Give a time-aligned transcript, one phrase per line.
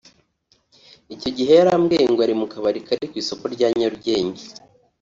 [1.13, 4.43] icyo gihe yarambwiye ngo ari mu kabari kari mu isoko rya Nyarugenge